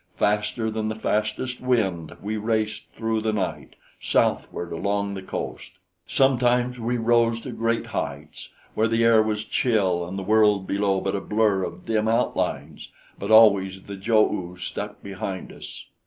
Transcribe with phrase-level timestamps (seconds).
[0.17, 5.73] Faster than the fastest wind we raced through the night, southward along the coast.
[6.07, 10.99] Sometimes we rose to great heights, where the air was chill and the world below
[11.01, 15.85] but a blur of dim outlines; but always the jo oos stuck behind us.